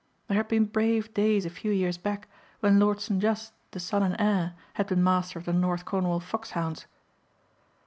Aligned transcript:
There 0.27 0.37
had 0.37 0.47
been 0.47 0.65
brave 0.65 1.13
days 1.13 1.45
a 1.45 1.51
few 1.51 1.69
years 1.69 1.99
back 1.99 2.27
when 2.59 2.79
Lord 2.79 2.99
St. 2.99 3.21
Just 3.21 3.53
the 3.69 3.79
son 3.79 4.01
and 4.01 4.15
heir 4.17 4.55
had 4.73 4.87
been 4.87 5.03
master 5.03 5.37
of 5.37 5.45
the 5.45 5.53
North 5.53 5.85
Cornwall 5.85 6.19
Foxhounds. 6.19 6.87